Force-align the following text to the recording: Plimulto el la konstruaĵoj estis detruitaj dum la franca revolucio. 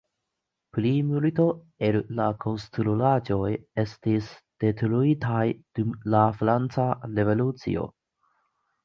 Plimulto 0.75 1.43
el 1.87 1.97
la 2.19 2.29
konstruaĵoj 2.45 3.51
estis 3.83 4.31
detruitaj 4.65 5.45
dum 5.81 5.93
la 6.15 6.23
franca 6.41 6.87
revolucio. 7.13 7.85